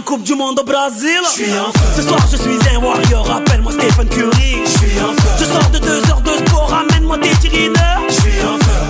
en 0.00 0.02
Coupe 0.02 0.22
du 0.22 0.34
Monde 0.34 0.58
au 0.58 0.64
Brésil. 0.64 1.20
Ce 1.96 2.02
soir 2.02 2.20
je 2.30 2.36
suis 2.36 2.58
un 2.74 2.80
warrior. 2.80 3.30
Appelle-moi 3.30 3.72
Stephen 3.72 4.08
Curry. 4.08 4.58
Je 5.38 5.44
sors 5.44 5.70
de 5.70 5.78
deux 5.78 6.10
heures 6.10 6.20
de 6.22 6.46
sport. 6.46 6.70
Ramène-moi 6.70 7.18
des 7.18 7.28
feu. 7.28 7.72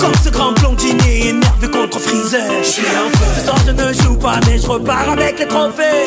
Comme 0.01 0.13
ce 0.25 0.31
grand 0.31 0.53
blondinier 0.53 1.29
énervé 1.29 1.69
contre 1.71 1.99
Freezer. 1.99 2.51
Ce 2.65 3.45
soir 3.45 3.57
je 3.67 3.73
ne 3.73 3.93
joue 3.93 4.17
pas 4.17 4.41
mais 4.47 4.59
je 4.59 4.67
repars 4.67 5.11
avec 5.11 5.39
les 5.39 5.47
trophées. 5.47 6.07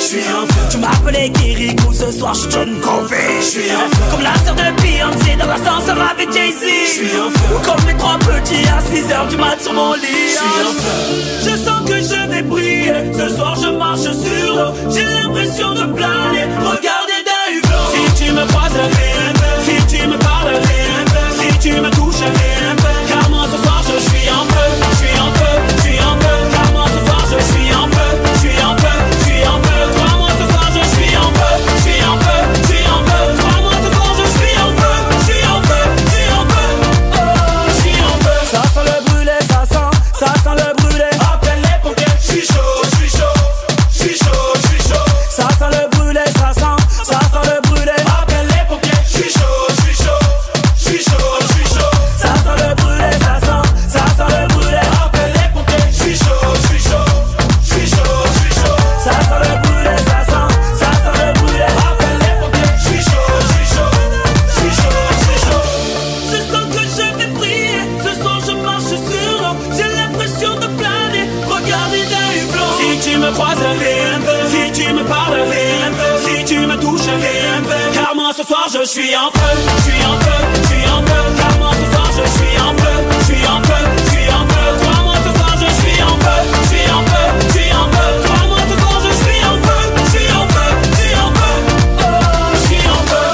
Tu 0.70 0.78
m'appelais 0.78 1.30
Kirikou. 1.32 1.94
Ce 1.94 2.12
soir 2.12 2.34
je 2.34 2.42
suis 2.42 2.52
John 2.52 2.80
Covey. 2.82 3.40
Comme 4.12 4.22
la 4.22 4.36
sœur 4.46 4.56
de 4.56 4.82
Beyoncé 4.82 5.36
dans 5.38 5.48
l'ascenseur 5.48 5.98
avec 6.12 6.32
Jay-Z. 6.32 6.64
Ou 7.54 7.60
comme 7.60 7.88
les 7.88 7.98
trois 7.98 8.18
petits 8.20 8.68
à 8.68 8.82
6 8.82 9.12
heures 9.12 9.28
du 9.28 9.38
mat 9.38 9.62
sur 9.62 9.74
mon 9.74 9.94
lit. 9.94 10.38
Je 11.42 11.50
sens 11.58 11.82
que 11.88 11.98
je 11.98 12.23
Ce 12.34 13.36
soir 13.36 13.56
je 13.62 13.70
marche 13.70 14.02
sur 14.02 14.56
l'eau. 14.56 14.74
J'ai 14.90 15.06
l'impression 15.06 15.74
de 15.74 15.86
planer. 15.94 16.46
Regardez 16.60 17.22
d'un 17.28 17.46
hublot. 17.54 17.86
Si 17.94 18.24
tu 18.24 18.32
me 18.32 18.46
croises, 18.48 18.74
fais 18.74 19.14
un 19.30 19.34
peu. 19.34 19.54
Si 19.64 19.98
tu 19.98 20.08
me 20.08 20.18
parles, 20.18 20.56
fais 20.64 20.88
un 21.00 21.06
peu. 21.06 21.26
Si 21.40 21.60
tu 21.60 21.80
me 21.80 21.90
touches, 21.92 22.24
ce 78.44 78.50
soir 78.50 78.68
je 78.74 78.84
suis 78.86 79.16
en 79.16 79.32
feu. 79.32 79.56
Je 79.78 79.82
suis 79.84 80.04
en 80.06 80.20
feu. 80.20 80.32
Je 80.56 80.68
suis 80.68 80.86
en 80.90 81.02
feu. 81.06 81.22
Car 81.38 81.58
moi 81.60 81.72
ce 81.80 81.86
soir 81.92 82.10
je 82.12 82.26
suis 82.36 82.58
en 82.60 82.74
feu. 82.76 82.96
Je 83.20 83.24
suis 83.26 83.46
en 83.48 83.62
feu. 83.64 83.84
Je 83.98 84.10
suis 84.12 84.30
en 84.30 84.46
feu. 84.48 84.66
Crois-moi 84.82 85.16
ce 85.26 85.32
soir 85.38 85.54
je 85.64 85.70
suis 85.82 86.02
en 86.04 86.16
feu. 86.24 86.40
Je 86.62 86.68
suis 86.68 86.88
en 86.92 87.04
feu. 87.12 87.26
Je 87.40 87.52
suis 87.54 87.72
en 87.74 87.88
feu. 87.94 88.08
Crois-moi 88.26 88.60
ce 88.70 88.76
soir 88.82 88.98
je 89.06 89.12
suis 89.24 89.42
en 89.46 89.56
feu. 89.66 89.80
Je 89.96 90.04
suis 90.12 90.30
en 90.34 90.46
feu. 90.54 90.70
Je 90.84 90.90
suis 91.00 91.16
en 91.16 91.30
feu. 91.38 91.54
Oh, 92.00 92.04
je 92.54 92.60
suis 92.68 92.86
en 92.96 93.02
feu. 93.10 93.28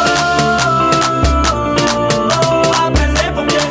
Oh, 2.32 2.72
appelle 2.86 3.14
les 3.20 3.30
pompiers. 3.36 3.70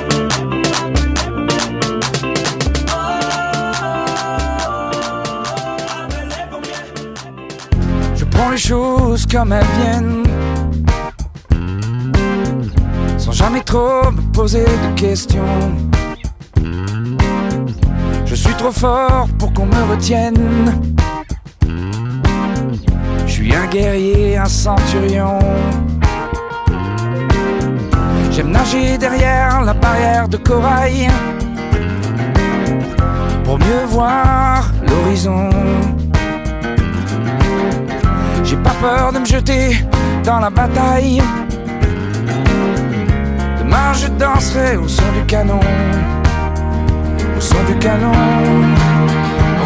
Je 8.17 8.25
prends 8.25 8.51
les 8.51 8.59
choses 8.59 9.25
comme 9.27 9.53
elles 9.53 9.73
viennent. 9.79 10.08
Trop 13.69 14.11
me 14.11 14.23
poser 14.33 14.65
de 14.65 14.99
questions. 14.99 15.55
Je 18.25 18.35
suis 18.35 18.55
trop 18.55 18.73
fort 18.73 19.29
pour 19.39 19.53
qu'on 19.53 19.67
me 19.67 19.83
retienne. 19.91 20.81
Je 23.27 23.31
suis 23.31 23.55
un 23.55 23.67
guerrier, 23.67 24.39
un 24.39 24.47
centurion. 24.47 25.39
J'aime 28.31 28.53
nager 28.53 28.97
derrière 28.97 29.61
la 29.63 29.75
barrière 29.75 30.29
de 30.29 30.39
corail. 30.39 31.09
Pour 33.45 33.59
mieux 33.59 33.85
voir 33.89 34.73
l'horizon. 34.89 35.51
J'ai 38.45 38.57
pas 38.57 38.77
peur 38.81 39.13
de 39.13 39.19
me 39.19 39.27
jeter 39.27 39.85
dans 40.25 40.41
la 40.41 40.49
bataille. 40.49 41.23
Demain 43.69 43.93
je 43.93 44.07
danserai 44.07 44.79
au 44.79 44.89
son 44.89 45.03
du 45.13 45.27
canon. 45.27 45.61
Au 47.37 47.41
son 47.41 47.63
du 47.67 47.77
canon. 47.79 48.13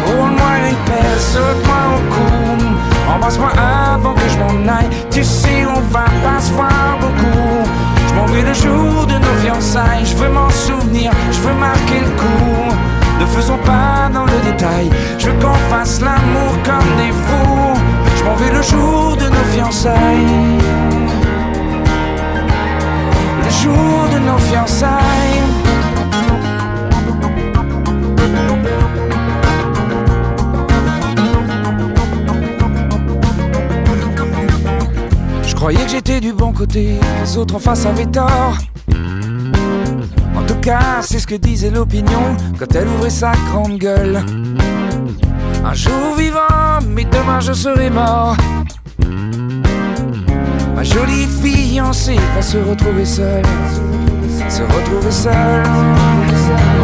Roule-moi 0.05 0.51
une 0.67 0.75
pelle, 0.83 1.19
saute-moi 1.19 1.83
au 1.95 2.13
cou. 2.13 3.15
Embrasse-moi 3.15 3.51
avant 3.55 4.13
que 4.13 4.27
je 4.27 4.37
m'en 4.39 4.73
aille. 4.73 4.89
Tu 5.09 5.23
sais, 5.23 5.65
on 5.65 5.79
va 5.93 6.03
pas 6.21 6.41
se 6.41 6.51
voir 6.51 6.97
beaucoup. 6.99 7.63
Je 8.09 8.13
m'en 8.15 8.25
vais 8.25 8.41
le 8.41 8.53
jour 8.53 9.07
de 9.07 9.13
nos 9.13 9.35
fiançailles. 9.41 10.05
Je 10.05 10.17
veux 10.17 10.29
m'en 10.29 10.49
souvenir, 10.49 11.13
je 11.31 11.39
veux 11.39 11.53
marquer 11.53 12.01
le 12.01 12.11
coup. 12.19 12.75
Ne 13.21 13.25
faisons 13.25 13.59
pas 13.59 14.09
dans 14.13 14.25
le 14.25 14.51
détail. 14.51 14.89
Je 15.17 15.27
veux 15.27 15.39
qu'on 15.39 15.53
fasse 15.73 16.01
l'amour 16.01 16.51
comme 16.65 16.97
des 16.97 17.13
fous. 17.13 17.79
Je 18.17 18.23
m'en 18.25 18.35
vais 18.35 18.51
le 18.51 18.61
jour 18.63 19.15
de 19.15 19.29
nos 19.29 19.45
fiançailles. 19.53 20.92
Jour 23.63 24.09
de 24.11 24.19
nos 24.19 24.37
fiançailles. 24.39 25.41
Je 35.47 35.55
croyais 35.55 35.79
que 35.85 35.89
j'étais 35.89 36.19
du 36.19 36.33
bon 36.33 36.51
côté, 36.51 36.99
les 37.21 37.37
autres 37.37 37.55
en 37.55 37.59
face 37.59 37.85
avaient 37.85 38.05
tort. 38.05 38.57
En 40.35 40.43
tout 40.45 40.59
cas, 40.61 41.01
c'est 41.01 41.19
ce 41.19 41.27
que 41.27 41.35
disait 41.35 41.69
l'opinion 41.69 42.35
quand 42.59 42.75
elle 42.75 42.89
ouvrait 42.89 43.09
sa 43.09 43.31
grande 43.49 43.77
gueule. 43.77 44.25
Un 45.63 45.73
jour 45.73 46.15
vivant, 46.17 46.81
mais 46.89 47.05
demain 47.05 47.39
je 47.39 47.53
serai 47.53 47.89
mort. 47.89 48.35
Jolie 50.83 51.27
fiancée 51.27 52.19
va 52.35 52.41
se 52.41 52.57
retrouver 52.57 53.05
seule, 53.05 53.45
se 54.49 54.61
retrouver 54.63 55.11
seule. 55.11 55.63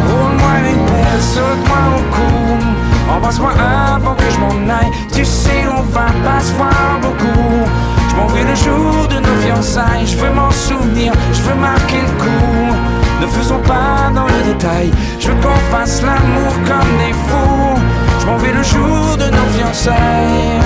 Roule-moi 0.08 0.54
une 0.70 0.86
pelle, 0.86 1.20
saute-moi 1.20 1.78
au 1.96 2.14
cou. 2.14 3.14
Embrasse-moi 3.14 3.52
avant 3.94 4.14
que 4.14 4.24
je 4.30 4.38
m'en 4.40 4.72
aille. 4.72 4.90
Tu 5.12 5.24
sais, 5.24 5.66
on 5.70 5.82
va 5.82 6.06
pas 6.24 6.40
se 6.40 6.52
voir 6.54 6.98
beaucoup. 7.02 7.66
Je 8.08 8.16
m'en 8.16 8.26
vais 8.28 8.44
le 8.44 8.54
jour 8.54 9.06
de 9.08 9.16
nos 9.16 9.36
fiançailles. 9.42 10.06
Je 10.06 10.16
veux 10.16 10.32
m'en 10.32 10.50
souvenir, 10.50 11.12
je 11.32 11.42
veux 11.42 11.56
marquer 11.56 12.00
le 12.00 12.24
coup. 12.24 12.76
Ne 13.20 13.26
faisons 13.26 13.60
pas 13.60 14.10
dans 14.14 14.26
le 14.26 14.52
détail. 14.52 14.90
Je 15.18 15.28
veux 15.28 15.34
qu'on 15.42 15.76
fasse 15.76 16.00
l'amour 16.02 16.52
comme 16.66 16.96
des 16.98 17.12
fous. 17.12 17.78
Je 18.20 18.26
m'en 18.26 18.38
vais 18.38 18.52
le 18.52 18.62
jour 18.62 19.16
de 19.18 19.24
nos 19.24 19.48
fiançailles. 19.58 20.60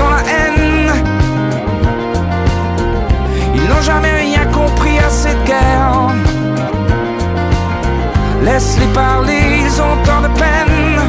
Ont 0.00 0.10
la 0.10 0.22
haine. 0.32 0.92
Ils 3.54 3.68
n'ont 3.68 3.82
jamais 3.82 4.14
rien 4.26 4.44
compris 4.52 4.98
à 4.98 5.08
cette 5.08 5.42
guerre. 5.44 6.08
Laisse-les 8.42 8.92
parler, 8.92 9.62
ils 9.64 9.80
ont 9.80 9.96
tant 10.04 10.20
de 10.20 10.28
peine. 10.38 11.00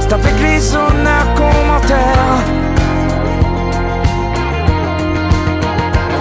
C'est 0.00 0.12
avec 0.12 0.34
les 0.40 0.74
honneurs 0.74 1.28
qu'on 1.36 1.56
m'enterre. 1.68 2.36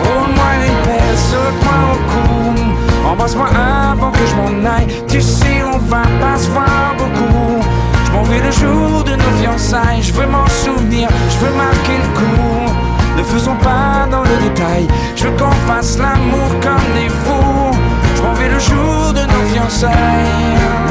Roule-moi 0.03 0.51
une 0.67 0.79
pelle, 0.85 1.17
saute-moi 1.31 1.77
au 1.93 1.97
cou. 2.11 3.07
Embrasse-moi 3.07 3.47
avant 3.91 4.11
que 4.11 4.25
je 4.25 4.35
m'en 4.35 4.69
aille. 4.69 4.87
Tu 5.07 5.21
sais, 5.21 5.61
on 5.63 5.77
va 5.77 6.01
pas 6.19 6.37
se 6.37 6.49
voir 6.49 6.95
beaucoup. 6.97 7.74
Je 8.15 8.17
m'en 8.17 8.23
vais 8.23 8.39
le 8.39 8.51
jour 8.51 9.03
de 9.03 9.11
nos 9.11 9.37
fiançailles. 9.41 10.01
Je 10.01 10.13
veux 10.13 10.25
m'en 10.25 10.47
souvenir, 10.47 11.09
je 11.29 11.45
veux 11.45 11.53
marquer 11.53 11.97
le 11.97 12.17
coup. 12.17 12.71
Ne 13.17 13.23
faisons 13.23 13.57
pas 13.57 14.07
dans 14.09 14.23
le 14.23 14.37
détail. 14.41 14.87
Je 15.17 15.25
veux 15.25 15.31
qu'on 15.31 15.51
fasse 15.67 15.97
l'amour 15.97 16.47
comme 16.61 16.87
des 16.95 17.09
fous. 17.09 17.77
Je 18.15 18.21
m'en 18.21 18.33
vais 18.33 18.47
le 18.47 18.59
jour 18.59 19.11
de 19.13 19.19
nos 19.19 19.45
fiançailles. 19.51 19.91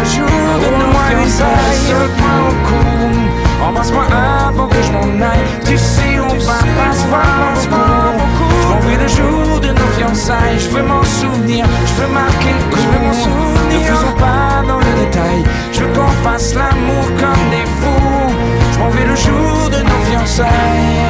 Le 0.00 0.04
jour 0.04 0.50
de 0.64 0.68
nos 0.80 0.92
fiançailles. 1.08 1.80
Saute-moi 1.88 2.34
au 2.50 2.68
cou. 2.68 3.68
Embrasse-moi 3.68 4.04
avant 4.48 4.66
que 4.66 4.82
je 4.82 4.92
m'en 4.92 5.24
aille. 5.24 5.46
Tu 5.64 5.78
sais, 5.78 6.18
on 6.20 6.28
va 6.28 6.58
pas 6.58 6.94
se 6.94 7.68
voir 7.68 8.12
beaucoup. 8.18 8.53
Vais 8.80 8.96
le 8.96 9.08
jour 9.08 9.60
de 9.60 9.68
nos 9.68 9.90
fiançailles. 9.96 10.58
Je 10.58 10.68
veux 10.68 10.82
m'en 10.82 11.02
souvenir. 11.02 11.64
Je 11.86 11.94
veux 12.02 12.12
marquer 12.12 12.52
le. 12.52 12.76
Je 12.76 12.88
veux 12.92 13.04
m'en 13.06 13.12
souvenir. 13.12 13.80
Ne 13.80 13.84
faisons 13.84 14.14
pas 14.18 14.62
dans 14.66 14.78
le 14.78 14.92
détail. 15.04 15.42
Je 15.72 15.80
veux 15.80 15.92
qu'on 15.92 16.10
fasse 16.22 16.54
l'amour 16.54 17.04
comme 17.20 17.44
des 17.50 17.66
fous. 17.80 18.32
Je 18.72 18.78
m'en 18.78 18.90
vais 18.90 19.06
le 19.06 19.16
jour 19.16 19.70
de 19.70 19.80
nos 19.82 20.00
fiançailles. 20.08 21.06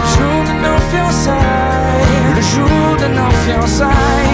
Le 0.00 0.08
jour 0.14 0.38
de 0.48 0.54
nos 0.64 0.80
fiançailles. 0.90 2.34
Le 2.36 2.42
jour 2.42 2.96
de 3.02 3.06
nos 3.14 3.30
fiançailles. 3.44 4.31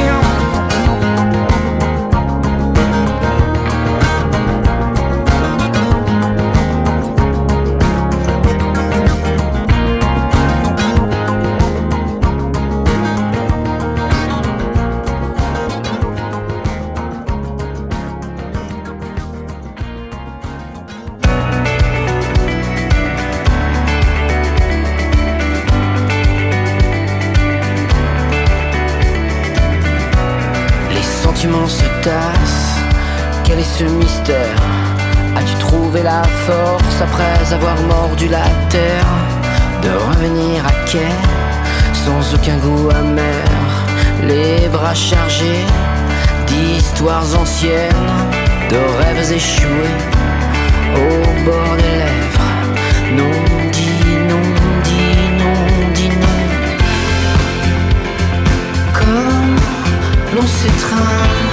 D'histoires 46.47 47.39
anciennes, 47.41 48.07
de 48.71 48.77
rêves 48.99 49.33
échoués 49.33 49.97
au 50.95 51.45
bord 51.45 51.77
des 51.77 51.97
lèvres. 52.03 52.53
Non 53.19 53.39
dit, 53.73 54.05
non 54.31 54.49
dit, 54.85 55.21
non 55.43 55.61
dit, 55.95 56.13
non. 56.25 56.41
Comme 58.93 59.57
l'on 60.35 60.47
s'étreint, 60.47 61.48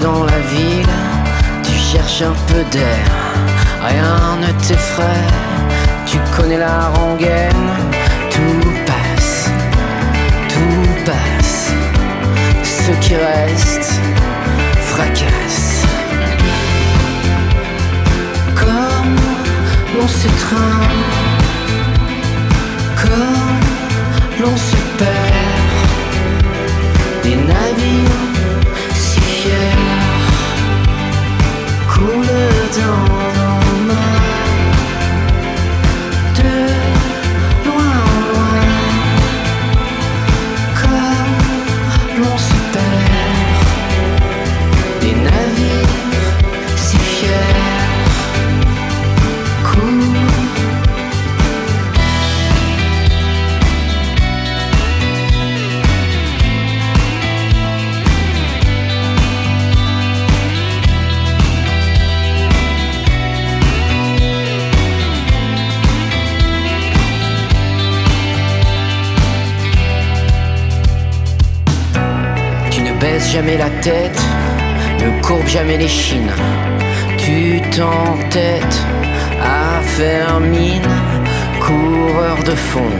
dans 0.00 0.24
la 0.24 0.38
ville, 0.40 0.86
tu 1.62 1.72
cherches 1.72 2.22
un 2.22 2.34
peu 2.46 2.62
d'air, 2.70 3.06
rien 3.86 4.36
ne 4.40 4.52
t'effraie, 4.66 5.26
tu 6.06 6.18
connais 6.36 6.58
la 6.58 6.88
rengaine, 6.88 7.68
tout 8.30 8.68
passe, 8.86 9.50
tout 10.48 10.88
passe, 11.04 11.72
ce 12.62 12.92
qui 13.00 13.14
reste 13.16 14.00
fracasse. 14.86 15.84
Comme 18.54 19.16
l'on 19.96 20.08
s'étreint, 20.08 20.86
comme 23.02 23.66
l'on 24.40 24.56
se 24.56 24.76
perd, 24.98 25.68
des 27.22 27.36
navires 27.36 28.17
jamais 73.38 73.56
la 73.56 73.70
tête, 73.70 74.20
ne 75.00 75.22
courbe 75.22 75.46
jamais 75.46 75.76
les 75.76 75.86
chines. 75.86 76.34
Tu 77.18 77.60
t'entêtes 77.70 78.78
à 79.40 79.80
faire 79.96 80.40
mine, 80.40 80.92
coureur 81.60 82.42
de 82.42 82.56
fond 82.70 82.92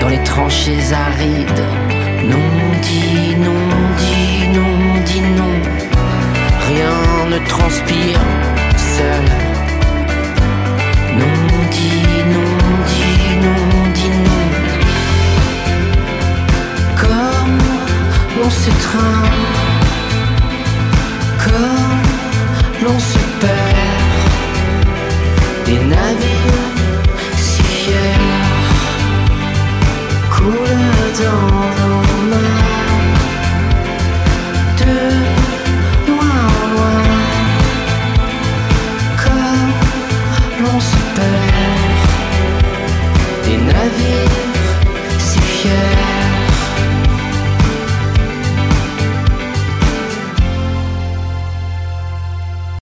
dans 0.00 0.10
les 0.14 0.22
tranchées 0.22 0.84
arides. 1.06 1.64
Non 2.32 2.52
dit, 2.82 3.34
non 3.46 3.66
dit, 4.02 4.40
non 4.58 4.76
dit 5.08 5.24
non. 5.38 5.54
Rien 6.68 6.98
ne 7.32 7.38
transpire 7.54 8.20
seul. 8.96 9.26
Non 11.20 11.40
dit, 11.76 12.04
non 12.34 12.52
dit, 12.92 13.28
non 13.46 13.64
dit 13.98 14.14
non. 14.28 14.44
Comme 17.02 17.58
l'on 18.40 18.50
s'étreint, 18.50 19.47
l'on 22.82 22.98
se 22.98 23.18
perd 23.40 23.98
des 25.66 25.80
navires 25.94 26.74
si 27.36 27.62
fiers 27.62 28.28
coulent 30.30 31.12
dans 31.22 31.56
nos 31.78 32.02
mains. 32.30 32.66
De 34.78 35.17